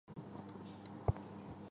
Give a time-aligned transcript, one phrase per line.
[0.07, 1.67] 累官贵州巡抚。